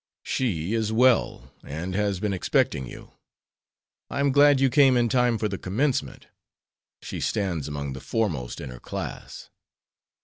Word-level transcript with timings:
"She 0.23 0.73
is 0.73 0.91
well, 0.91 1.53
and 1.63 1.93
has 1.93 2.19
been 2.19 2.33
expecting 2.33 2.87
you. 2.87 3.11
I 4.09 4.19
am 4.19 4.31
glad 4.31 4.59
you 4.59 4.67
came 4.67 4.97
in 4.97 5.09
time 5.09 5.37
for 5.37 5.47
the 5.47 5.59
commencement. 5.59 6.25
She 7.03 7.19
stands 7.19 7.67
among 7.67 7.93
the 7.93 8.01
foremost 8.01 8.59
in 8.59 8.71
her 8.71 8.79
class." 8.79 9.51